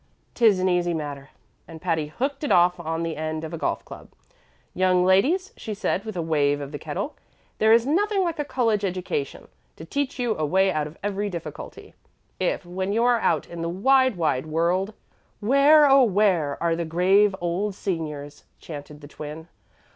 [0.33, 1.29] "'Tis an easy matter,"
[1.67, 4.09] and Patty hooked it off on the end of a golf club.
[4.73, 7.15] "Young ladies," she said, with a wave of the kettle,
[7.59, 11.29] "there is nothing like a college education to teach you a way out of every
[11.29, 11.93] difficulty.
[12.39, 14.95] If, when you are out in the wide, wide world"
[15.49, 19.49] "Where, oh, where are the grave old seniors?" chanted the Twin.